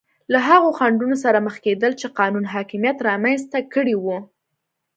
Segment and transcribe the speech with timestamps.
[0.31, 4.17] له هغو خنډونو سره مخ کېدل چې قانون حاکمیت رامنځته کړي وو.